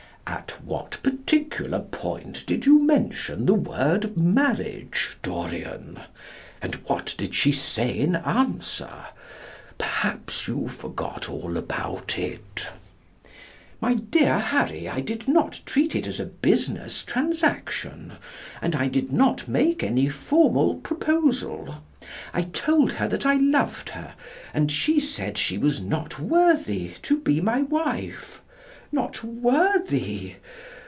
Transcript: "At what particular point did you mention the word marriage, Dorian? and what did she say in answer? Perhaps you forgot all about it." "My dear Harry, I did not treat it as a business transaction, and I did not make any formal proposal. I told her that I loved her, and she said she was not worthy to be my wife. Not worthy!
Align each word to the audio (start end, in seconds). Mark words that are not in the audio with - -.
"At 0.27 0.63
what 0.63 0.97
particular 1.03 1.79
point 1.81 2.45
did 2.45 2.65
you 2.65 2.79
mention 2.81 3.45
the 3.45 3.53
word 3.53 4.15
marriage, 4.15 5.17
Dorian? 5.21 5.99
and 6.61 6.75
what 6.75 7.15
did 7.17 7.35
she 7.35 7.51
say 7.51 7.97
in 7.99 8.15
answer? 8.15 9.07
Perhaps 9.77 10.47
you 10.47 10.69
forgot 10.69 11.29
all 11.29 11.57
about 11.57 12.17
it." 12.17 12.69
"My 13.81 13.95
dear 13.95 14.39
Harry, 14.39 14.87
I 14.87 15.01
did 15.01 15.27
not 15.27 15.59
treat 15.65 15.95
it 15.97 16.07
as 16.07 16.19
a 16.21 16.25
business 16.25 17.03
transaction, 17.03 18.13
and 18.61 18.73
I 18.73 18.87
did 18.87 19.11
not 19.11 19.49
make 19.49 19.83
any 19.83 20.07
formal 20.07 20.75
proposal. 20.75 21.75
I 22.33 22.43
told 22.43 22.93
her 22.93 23.07
that 23.09 23.25
I 23.25 23.33
loved 23.35 23.89
her, 23.89 24.13
and 24.53 24.71
she 24.71 24.97
said 24.97 25.37
she 25.37 25.57
was 25.57 25.81
not 25.81 26.19
worthy 26.21 26.91
to 27.01 27.17
be 27.17 27.41
my 27.41 27.63
wife. 27.63 28.37
Not 28.93 29.23
worthy! 29.23 30.35